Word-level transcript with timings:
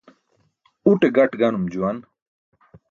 Uṭe 0.89 1.07
gaṭ 1.15 1.31
ganum 1.39 1.65
juwan. 1.71 1.97